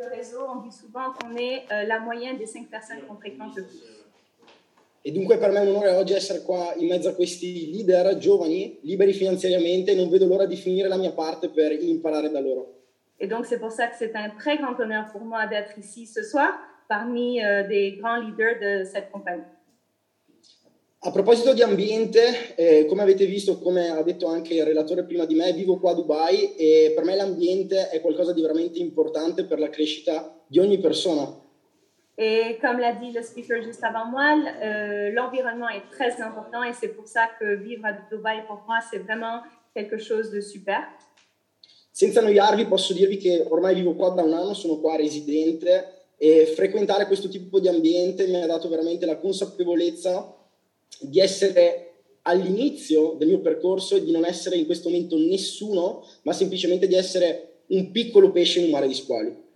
de 0.00 0.16
réseau, 0.16 0.46
on 0.48 0.60
dit 0.62 0.72
souvent 0.72 1.12
qu'on 1.12 1.36
est 1.36 1.64
euh, 1.70 1.84
la 1.84 2.00
moyenne 2.00 2.38
des 2.38 2.46
cinq 2.46 2.68
personnes 2.68 3.00
qu'on 3.06 3.16
fréquente 3.16 3.56
le 3.56 3.64
plus. 3.64 3.98
E 5.02 5.12
dunque 5.12 5.38
per 5.38 5.50
me 5.50 5.60
è 5.60 5.62
un 5.62 5.68
onore 5.68 5.96
oggi 5.96 6.12
essere 6.12 6.42
qua 6.42 6.74
in 6.76 6.86
mezzo 6.88 7.08
a 7.08 7.14
questi 7.14 7.70
leader 7.70 8.18
giovani, 8.18 8.80
liberi 8.82 9.14
finanziariamente, 9.14 9.94
non 9.94 10.10
vedo 10.10 10.26
l'ora 10.26 10.44
di 10.44 10.56
finire 10.56 10.88
la 10.88 10.98
mia 10.98 11.12
parte 11.12 11.48
per 11.48 11.72
imparare 11.72 12.30
da 12.30 12.40
loro. 12.40 12.76
Et 13.18 13.26
donc, 13.26 13.44
c'est 13.46 13.58
pour 13.58 13.70
ça 13.70 13.86
que 13.88 13.96
c'est 13.96 14.14
un 14.14 14.30
très 14.30 14.56
grand 14.56 14.78
honneur 14.78 15.10
pour 15.12 15.22
moi 15.22 15.46
d'être 15.46 15.78
ici 15.78 16.06
ce 16.06 16.22
soir 16.22 16.58
parmi 16.88 17.42
euh, 17.42 17.66
des 17.66 17.96
grands 17.98 18.16
leaders 18.16 18.58
de 18.60 18.84
cette 18.84 19.10
compagnie. 19.10 19.44
A 21.02 21.12
proposito 21.12 21.54
di 21.54 21.62
ambiente, 21.62 22.54
eh, 22.56 22.84
come 22.84 23.00
avete 23.00 23.24
visto, 23.24 23.58
come 23.58 23.88
ha 23.88 24.02
detto 24.02 24.26
anche 24.26 24.52
il 24.52 24.66
relatore 24.66 25.04
prima 25.04 25.24
di 25.24 25.34
me, 25.34 25.50
vivo 25.54 25.78
qua 25.78 25.92
a 25.92 25.94
Dubai 25.94 26.54
e 26.56 26.92
per 26.94 27.04
me 27.04 27.16
l'ambiente 27.16 27.88
è 27.88 28.02
qualcosa 28.02 28.34
di 28.34 28.42
veramente 28.42 28.80
importante 28.80 29.44
per 29.44 29.58
la 29.58 29.70
crescita 29.70 30.44
di 30.46 30.58
ogni 30.58 30.78
persona. 30.78 31.24
Et 32.16 32.58
comme 32.60 32.80
l'a 32.80 32.92
dit 32.92 33.12
le 33.14 33.22
speaker 33.22 33.62
juste 33.62 33.82
avant 33.82 34.10
moi, 34.10 34.36
euh, 34.62 35.10
l'environnement 35.12 35.70
est 35.70 35.88
très 35.88 36.20
important 36.20 36.62
et 36.64 36.74
c'est 36.74 36.94
pour 36.94 37.08
ça 37.08 37.30
que 37.38 37.56
vivre 37.56 37.86
à 37.86 37.92
Dubaï 38.10 38.44
pour 38.46 38.62
moi, 38.66 38.80
c'est 38.90 38.98
vraiment 38.98 39.40
quelque 39.72 39.96
chose 39.96 40.30
de 40.30 40.42
super. 40.42 40.82
Senza 41.90 42.20
annoiarvi 42.20 42.66
posso 42.66 42.92
dirvi 42.92 43.16
che 43.16 43.46
ormai 43.48 43.74
vivo 43.74 43.94
qua 43.94 44.10
da 44.10 44.22
un 44.22 44.34
anno, 44.34 44.52
sono 44.52 44.78
qua 44.80 44.96
residente 44.96 46.08
e 46.18 46.44
frequentare 46.44 47.06
questo 47.06 47.30
tipo 47.30 47.58
di 47.58 47.68
ambiente 47.68 48.26
mi 48.26 48.42
ha 48.42 48.46
dato 48.46 48.68
veramente 48.68 49.06
la 49.06 49.16
consapevolezza 49.16 50.34
di 50.98 51.20
essere 51.20 51.90
all'inizio 52.22 53.14
del 53.18 53.28
mio 53.28 53.40
percorso 53.40 53.96
e 53.96 54.04
di 54.04 54.12
non 54.12 54.24
essere 54.24 54.56
in 54.56 54.66
questo 54.66 54.88
momento 54.88 55.16
nessuno, 55.16 56.04
ma 56.22 56.32
semplicemente 56.32 56.86
di 56.86 56.94
essere 56.94 57.62
un 57.68 57.90
piccolo 57.90 58.30
pesce 58.30 58.60
in 58.60 58.66
un 58.66 58.70
mare 58.70 58.88
di 58.88 58.94
squali. 58.94 59.48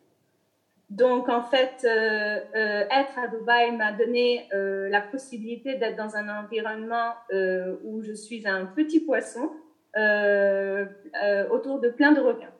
Donc 0.87 1.29
en 1.29 1.43
fait, 1.43 1.83
euh, 1.85 2.41
euh, 2.55 2.85
être 2.91 3.19
à 3.19 3.27
Dubaï 3.27 3.73
m'a 3.73 3.93
donné 3.93 4.47
euh, 4.53 4.89
la 4.91 5.01
possibilité 5.01 5.77
d'être 5.77 5.97
dans 5.97 6.15
un 6.15 6.29
environnement 6.29 7.15
euh, 7.33 7.77
où 7.83 8.03
je 8.03 8.13
suis 8.13 8.47
un 8.47 8.67
petit 8.67 9.01
poisson 9.01 9.51
euh, 9.97 10.85
euh, 11.23 11.49
autour 11.49 11.81
de 11.81 11.89
plein 11.89 12.13
de 12.13 12.21
requins. 12.21 12.53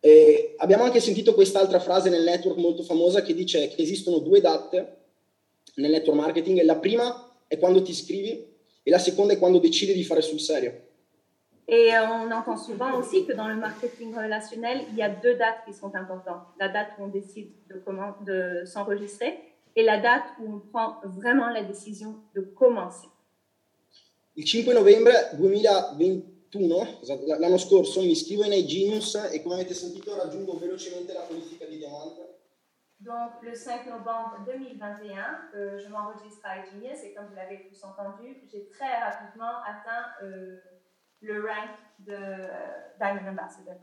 E 0.00 0.54
abbiamo 0.58 0.84
anche 0.84 1.00
sentito 1.00 1.32
quest'altra 1.32 1.80
frase 1.80 2.10
nel 2.10 2.24
network 2.24 2.58
molto 2.58 2.82
famosa 2.82 3.22
che 3.22 3.32
dice 3.32 3.68
che 3.68 3.80
esistono 3.80 4.18
due 4.18 4.42
date 4.42 4.96
nel 5.76 5.90
network 5.90 6.20
marketing. 6.20 6.62
La 6.62 6.76
prima 6.76 7.33
è 7.46 7.58
quando 7.58 7.82
ti 7.82 7.90
iscrivi 7.90 8.46
e 8.82 8.90
la 8.90 8.98
seconda 8.98 9.32
è 9.32 9.38
quando 9.38 9.58
decidi 9.58 9.92
di 9.94 10.04
fare 10.04 10.22
sul 10.22 10.40
serio. 10.40 10.92
Et 11.66 11.92
on 11.96 12.30
entend 12.30 12.58
souvent 12.58 12.94
aussi 12.98 13.24
que 13.24 13.32
dans 13.32 13.48
le 13.48 13.54
marketing 13.54 14.14
relationnel, 14.14 14.84
il 14.90 14.96
y 14.98 15.02
a 15.02 15.08
deux 15.08 15.34
dates 15.34 15.64
qui 15.64 15.72
sont 15.72 15.94
importantes. 15.94 16.42
La 16.60 16.68
date 16.68 16.88
où 16.98 17.04
on 17.04 17.08
décide 17.08 17.52
de, 17.68 17.80
comment, 17.82 18.14
de 18.26 18.64
s'enregistrer 18.66 19.38
et 19.74 19.82
la 19.82 19.98
date 19.98 20.24
où 20.40 20.56
on 20.56 20.58
prend 20.60 21.00
vraiment 21.04 21.48
la 21.48 21.62
décision 21.62 22.16
de 22.34 22.42
commencer. 22.42 23.08
Il 24.36 24.46
5 24.46 24.66
novembre 24.74 25.12
2021, 25.38 26.86
esatto, 27.02 27.24
l'anno 27.38 27.56
scorso, 27.56 28.00
mi 28.00 28.10
iscrivo 28.10 28.44
in 28.44 28.52
iGenius 28.52 29.30
e 29.32 29.40
come 29.42 29.54
avete 29.54 29.74
sentito 29.74 30.14
raggiungo 30.16 30.58
velocemente 30.58 31.12
la 31.12 31.20
qualifica 31.20 31.53
di 31.53 31.53
diamante. 31.53 31.53
Donc 33.04 33.42
le 33.42 33.54
5 33.54 33.84
novembre 33.86 34.44
2021, 34.46 35.50
euh, 35.54 35.78
je 35.78 35.88
m'enregistre 35.88 36.40
à 36.44 36.64
Genius 36.64 37.04
et 37.04 37.12
comme 37.12 37.26
vous 37.26 37.34
l'avez 37.34 37.68
tous 37.68 37.84
entendu, 37.84 38.48
j'ai 38.50 38.66
très 38.70 38.98
rapidement 38.98 39.60
atteint 39.62 40.06
euh, 40.22 40.56
le 41.20 41.42
rank 41.42 41.76
de 41.98 42.16
Diamond 42.98 43.28
Ambassador. 43.28 43.74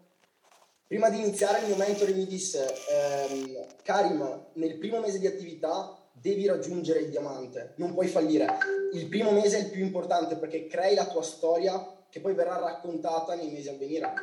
Prima 0.87 1.09
di 1.11 1.19
iniziare 1.19 1.59
il 1.59 1.67
mio 1.67 1.75
mentore 1.75 2.13
mi 2.13 2.25
disse, 2.25 2.65
ehm, 2.89 3.65
Karim, 3.83 4.47
nel 4.53 4.77
primo 4.79 4.99
mese 4.99 5.19
di 5.19 5.27
attività 5.27 5.95
devi 6.11 6.47
raggiungere 6.47 7.01
il 7.01 7.09
diamante, 7.09 7.75
non 7.77 7.93
puoi 7.93 8.07
fallire. 8.07 8.57
Il 8.93 9.07
primo 9.07 9.31
mese 9.31 9.57
è 9.57 9.61
il 9.61 9.69
più 9.69 9.83
importante 9.83 10.35
perché 10.35 10.65
crei 10.65 10.95
la 10.95 11.05
tua 11.05 11.21
storia 11.21 11.79
che 12.09 12.19
poi 12.21 12.33
verrà 12.33 12.57
raccontata 12.57 13.35
nei 13.35 13.51
mesi 13.51 13.69
a 13.69 13.77
venire. 13.77 14.13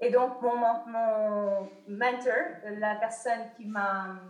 Et 0.00 0.10
donc, 0.10 0.40
mon, 0.42 0.56
mon- 0.86 1.70
mentor, 1.86 2.60
la 2.78 2.96
personne 2.96 3.50
qui 3.56 3.64
m'a 3.66 4.20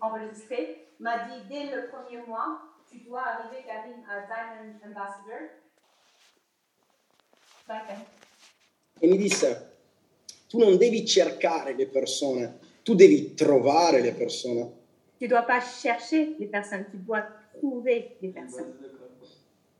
enregistré, 0.00 0.88
m'a 1.00 1.18
dit 1.28 1.40
dès 1.48 1.64
le 1.74 1.88
premier 1.88 2.22
mois, 2.26 2.60
tu 2.90 2.98
dois 2.98 3.22
arriver, 3.22 3.64
Karim, 3.66 4.04
à 4.08 4.26
Diamond 4.26 4.78
Ambassador. 4.84 5.48
D'accord. 7.66 8.04
E 9.00 9.06
mi 9.06 9.16
disse, 9.16 9.72
tu 10.48 10.58
non 10.58 10.76
devi 10.76 11.04
cercare 11.06 11.72
le 11.74 11.86
persone, 11.86 12.58
tu 12.82 12.94
devi 12.94 13.34
trovare 13.34 14.00
le 14.00 14.12
persone. 14.12 14.70
Tu 15.18 15.26
dois 15.26 15.42
pas 15.42 15.60
chercher 15.60 16.36
les 16.38 16.46
personnes, 16.46 16.86
tu 16.90 16.98
dois 16.98 17.22
trouver 17.58 18.16
les 18.20 18.28
personnes. 18.28 18.72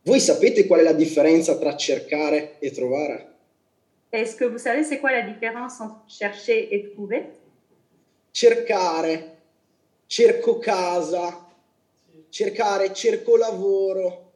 Voi 0.01 0.19
sapete 0.19 0.65
qual 0.67 0.81
è 0.81 0.83
la 0.83 0.93
differenza 0.93 1.57
tra 1.57 1.75
cercare 1.75 2.59
e 2.59 2.71
trovare? 2.71 3.34
Est-ce 4.11 4.35
que 4.35 4.45
vous 4.45 4.57
savez 4.57 4.83
c'est 4.83 4.99
quoi 4.99 5.11
la 5.11 5.21
différence 5.21 5.81
entre 5.81 6.03
chercher 6.07 6.73
et 6.73 6.89
trouver? 6.91 7.25
Cercare, 8.31 9.37
cerco 10.07 10.59
casa, 10.59 11.47
cercare, 12.31 12.93
cerco 12.93 13.37
lavoro. 13.37 14.31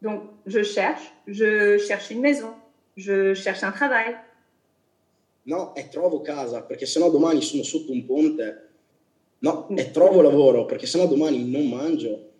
Donc, 0.00 0.22
je 0.46 0.62
cherche, 0.62 1.12
je 1.26 1.78
cherche 1.78 2.10
une 2.10 2.20
maison, 2.20 2.54
je 2.96 3.34
cherche 3.34 3.64
un 3.64 3.72
travail. 3.72 4.18
No, 5.46 5.74
è 5.74 5.88
trovo 5.88 6.20
casa, 6.20 6.62
perché 6.62 6.86
sennò 6.86 7.10
domani 7.10 7.42
sono 7.42 7.62
sotto 7.62 7.92
un 7.92 8.04
ponte. 8.04 8.68
No, 9.40 9.68
è 9.74 9.90
trovo 9.90 10.20
lavoro, 10.20 10.66
perché 10.66 10.86
sennò 10.86 11.06
domani 11.06 11.50
non 11.50 11.68
mangio. 11.68 12.30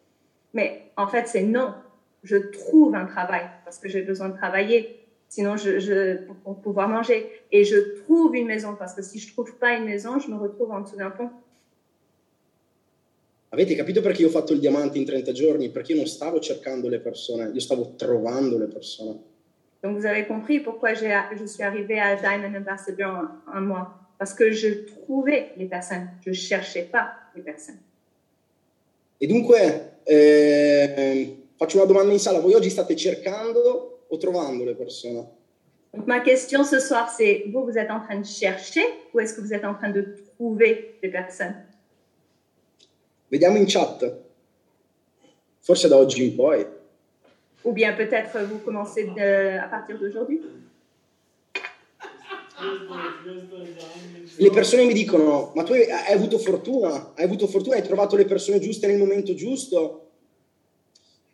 Mais 0.52 0.90
en 0.96 1.08
fait, 1.08 1.26
c'est 1.26 1.42
non. 1.42 1.74
Je 2.22 2.36
trouve 2.50 2.94
un 2.94 3.06
travail 3.06 3.48
parce 3.64 3.78
que 3.78 3.88
j'ai 3.88 4.02
besoin 4.02 4.28
de 4.28 4.36
travailler. 4.36 5.06
Sinon, 5.30 5.56
je, 5.56 5.78
je, 5.78 6.16
pour, 6.42 6.60
pouvoir 6.60 6.88
manger. 6.88 7.30
Et 7.52 7.62
je 7.62 8.02
trouve 8.02 8.34
une 8.34 8.46
maison 8.46 8.74
parce 8.76 8.94
que 8.94 9.02
si 9.02 9.20
je 9.20 9.32
trouve 9.32 9.54
pas 9.54 9.74
une 9.76 9.84
maison, 9.84 10.18
je 10.18 10.28
me 10.28 10.36
retrouve 10.36 10.72
en 10.72 10.80
dessous 10.80 10.96
d'un 10.96 11.10
pont. 11.10 11.30
Avete 13.52 13.74
capito 13.74 14.00
perché 14.00 14.22
io 14.22 14.28
ho 14.28 14.30
fatto 14.30 14.52
il 14.52 14.60
diamante 14.60 14.98
in 14.98 15.04
30 15.04 15.32
giorni? 15.32 15.70
Perché 15.70 15.92
io 15.92 15.98
non 15.98 16.06
stavo 16.06 16.40
cercando 16.40 16.88
le 16.88 16.98
persone, 16.98 17.50
io 17.52 17.60
stavo 17.60 17.94
trovando 17.96 18.58
le 18.58 18.66
persone. 18.66 19.18
Donc, 19.82 19.96
vous 19.96 20.04
avez 20.04 20.26
compris 20.26 20.60
pourquoi 20.60 20.94
je 20.94 21.06
suis 21.46 21.62
arrivée 21.62 21.98
à 21.98 22.16
Diamond 22.16 22.54
Ambassador 22.56 23.08
en 23.08 23.56
un 23.56 23.60
mois. 23.60 23.98
Parce 24.18 24.34
que 24.34 24.50
je 24.50 24.84
trouvais 24.84 25.52
les 25.56 25.66
personnes. 25.66 26.10
Je 26.26 26.32
cherchais 26.32 26.88
pas 26.90 27.12
les 27.34 27.42
personnes. 27.42 27.80
E 29.22 29.26
dunque 29.26 29.98
eh, 30.04 31.36
faccio 31.56 31.76
una 31.76 31.86
domanda 31.86 32.12
in 32.12 32.18
sala, 32.18 32.40
voi 32.40 32.54
oggi 32.54 32.70
state 32.70 32.96
cercando 32.96 33.89
o 34.10 34.16
trovando 34.18 34.64
le 34.64 34.74
persone? 34.74 35.24
Donc, 35.92 36.06
ma 36.06 36.20
question 36.20 36.62
ce 36.64 36.78
soir, 36.78 37.08
c'est 37.10 37.44
vous, 37.52 37.64
vous 37.64 37.76
êtes 37.78 37.90
en 37.90 38.00
train 38.00 38.18
de 38.20 38.26
chercher 38.26 38.82
ou 39.12 39.20
est-ce 39.20 39.34
que 39.34 39.40
vous 39.40 39.52
êtes 39.52 39.64
en 39.64 39.74
train 39.74 39.90
de 39.90 40.16
trouver 40.36 40.98
des 41.02 41.08
personnes 41.10 41.54
Vediamo 43.30 43.58
in 43.58 43.66
chat. 43.66 43.98
Forse 45.60 45.88
da 45.88 45.96
oggi 45.96 46.24
in 46.26 46.36
poi. 46.36 46.56
Ou 47.64 47.72
bien 47.72 47.92
peut-être 47.94 48.38
vous 48.48 48.58
commencez 48.58 49.04
de- 49.04 49.58
à 49.58 49.68
partir 49.68 49.98
d'aujourd'hui 49.98 50.40
Le 54.38 54.50
persone 54.50 54.84
mi 54.84 54.92
dicono, 54.92 55.50
ma 55.54 55.62
tu 55.64 55.72
hai 55.72 55.88
avuto 56.12 56.38
fortuna, 56.38 57.12
hai 57.14 57.24
avuto 57.24 57.46
fortuna, 57.46 57.76
hai 57.76 57.82
trovato 57.82 58.16
le 58.16 58.24
persone 58.26 58.58
giuste 58.60 58.86
nel 58.86 58.98
momento 58.98 59.34
giusto. 59.34 60.09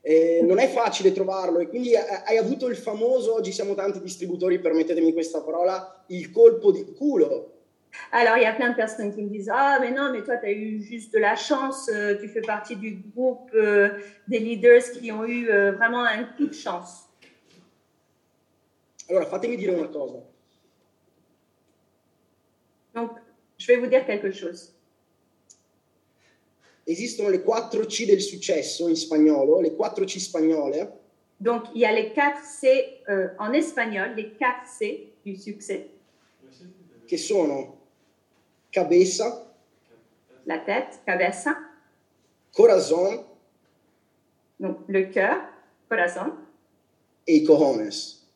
Eh, 0.08 0.40
non 0.44 0.60
è 0.60 0.68
facile 0.68 1.10
trovarlo 1.10 1.58
e 1.58 1.66
quindi 1.66 1.96
hai 1.96 2.04
hai 2.26 2.36
avuto 2.36 2.68
il 2.68 2.76
famoso, 2.76 3.34
oggi 3.34 3.50
siamo 3.50 3.74
tanti 3.74 4.00
distributori, 4.00 4.60
permettetemi 4.60 5.12
questa 5.12 5.40
parola, 5.40 6.04
il 6.06 6.30
colpo 6.30 6.70
di 6.70 6.84
culo. 6.92 7.54
Alors, 8.12 8.36
il 8.36 8.42
y 8.42 8.46
a 8.46 8.52
plein 8.52 8.70
de 8.70 8.76
personnes 8.76 9.12
qui 9.12 9.22
me 9.22 9.30
disent 9.30 9.50
Ah, 9.52 9.78
mais 9.80 9.90
non, 9.90 10.12
mais 10.12 10.22
toi, 10.22 10.36
tu 10.36 10.46
as 10.46 10.52
eu 10.52 10.80
juste 10.80 11.12
de 11.12 11.18
la 11.18 11.34
chance, 11.34 11.88
euh, 11.88 12.14
tu 12.20 12.28
fais 12.28 12.40
partie 12.40 12.76
du 12.76 13.02
groupe 13.16 13.50
euh, 13.54 13.98
des 14.28 14.38
leaders 14.38 14.84
qui 14.92 15.10
ont 15.10 15.24
eu 15.24 15.48
euh, 15.48 15.72
vraiment 15.72 16.04
un 16.04 16.22
coup 16.36 16.46
de 16.46 16.54
chance. 16.54 17.08
Allora 19.08 19.26
fatemi 19.26 19.56
dire 19.56 19.72
una 19.72 19.88
cosa, 19.88 20.22
Donc, 22.94 23.10
je 23.58 23.66
vais 23.66 23.78
vous 23.78 23.88
dire 23.88 24.06
quelque 24.06 24.30
chose. 24.30 24.75
Esistono 26.88 27.28
le 27.28 27.42
4 27.42 27.84
C 27.86 28.06
del 28.06 28.20
successo 28.20 28.88
in 28.88 28.96
spagnolo, 28.96 29.60
le 29.60 29.74
4 29.74 30.04
C 30.04 30.18
spagnole, 30.18 31.04
Donc, 31.38 31.64
il 31.74 31.80
y 31.80 31.84
a 31.84 31.92
les 31.92 32.12
4 32.14 32.40
C 32.42 33.02
euh, 33.08 33.28
en 33.38 33.52
espagnol, 33.52 34.14
les 34.16 34.32
4 34.38 34.66
C 34.66 35.12
du 35.22 35.36
succès. 35.36 35.86
Che 37.04 37.16
sono? 37.18 37.74
Cabeza, 38.70 39.46
la 40.44 40.58
tête, 40.58 41.00
cabeza, 41.04 41.56
corazón 42.52 43.24
donc 44.58 44.78
le 44.88 45.10
cœur, 45.10 45.36
corazón, 45.88 46.32
e 47.26 47.36
i 47.36 47.44
cojones. 47.44 48.26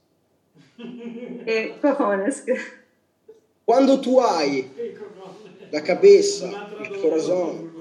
et 1.46 1.80
cojones. 1.80 2.44
Quando 3.64 4.00
tu 4.00 4.18
hai 4.20 4.70
la 5.70 5.80
cabeza, 5.80 6.48
il 6.80 7.00
corazon 7.00 7.79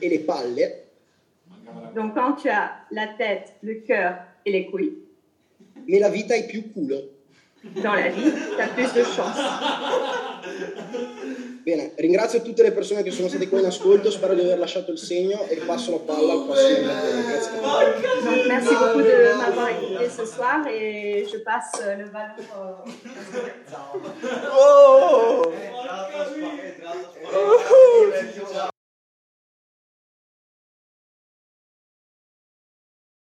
et 0.00 0.08
les 0.08 0.20
palle. 0.20 0.56
Donc 1.94 2.14
quand 2.14 2.34
tu 2.34 2.48
as 2.48 2.72
la 2.90 3.08
tête, 3.18 3.54
le 3.62 3.74
cœur 3.86 4.16
et 4.44 4.52
les 4.52 4.66
couilles, 4.66 4.98
nella 5.86 6.08
vita 6.08 6.34
hai 6.34 6.44
più 6.44 6.72
culo. 6.72 7.16
dans 7.82 7.94
la 7.94 8.08
vie, 8.08 8.32
tu 8.56 8.60
as 8.60 8.68
plus 8.68 8.92
de 8.92 9.02
chance. 9.02 9.38
Bene, 11.64 11.92
ringrazio 11.96 12.42
tutte 12.42 12.62
le 12.62 12.70
persone 12.70 13.02
che 13.02 13.10
sono 13.10 13.26
state 13.26 13.48
qua 13.48 13.58
in 13.58 13.66
ascolto, 13.66 14.10
spero 14.10 14.34
di 14.34 14.40
aver 14.40 14.58
lasciato 14.58 14.92
il 14.92 14.98
segno 14.98 15.46
e 15.48 15.56
passo 15.56 15.90
la 15.90 15.98
palla 15.98 16.32
al 16.32 16.44
prossimo. 16.44 16.86
Grazie. 16.86 17.50
Donc 18.22 18.46
merci 18.46 18.74
beaucoup 18.74 19.02
de 19.02 19.36
m'avoir 19.36 19.68
écouté 19.70 20.08
ce 20.08 20.24
soir 20.24 20.64
et 20.68 21.26
je 21.28 21.38
passe 21.38 21.72
le 21.98 22.08
ballon. 22.08 22.84